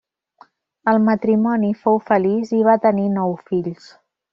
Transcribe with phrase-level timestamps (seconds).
[0.93, 3.91] El matrimoni fou feliç i va tenir nou fills.